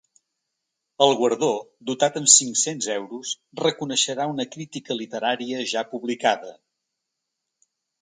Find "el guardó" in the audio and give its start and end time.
1.05-1.49